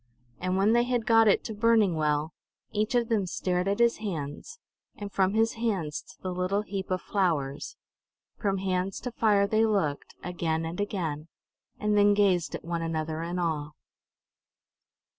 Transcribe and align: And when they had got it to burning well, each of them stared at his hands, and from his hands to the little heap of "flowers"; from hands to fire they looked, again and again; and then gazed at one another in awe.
And 0.39 0.57
when 0.57 0.73
they 0.73 0.85
had 0.85 1.05
got 1.05 1.27
it 1.27 1.43
to 1.43 1.53
burning 1.53 1.95
well, 1.95 2.33
each 2.71 2.95
of 2.95 3.07
them 3.07 3.27
stared 3.27 3.67
at 3.67 3.77
his 3.77 3.97
hands, 3.97 4.57
and 4.95 5.11
from 5.11 5.35
his 5.35 5.53
hands 5.53 6.01
to 6.01 6.19
the 6.23 6.33
little 6.33 6.63
heap 6.63 6.89
of 6.89 7.03
"flowers"; 7.03 7.77
from 8.35 8.57
hands 8.57 8.99
to 9.01 9.11
fire 9.11 9.45
they 9.45 9.63
looked, 9.63 10.15
again 10.23 10.65
and 10.65 10.79
again; 10.81 11.27
and 11.79 11.95
then 11.95 12.15
gazed 12.15 12.55
at 12.55 12.65
one 12.65 12.81
another 12.81 13.21
in 13.21 13.37
awe. 13.37 13.73